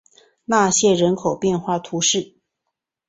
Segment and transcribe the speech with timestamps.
[0.45, 2.33] 纳谢人口变化图示